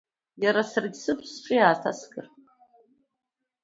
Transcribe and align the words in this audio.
Иара 0.43 0.61
саргьы 0.71 0.99
сыбз 1.01 1.27
сҿы 1.33 1.53
иааҭаскыр… 1.57 2.25